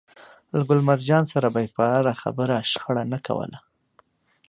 [0.57, 3.59] له ګل مرجان سره به يې پر هره خبره شخړه نه کوله.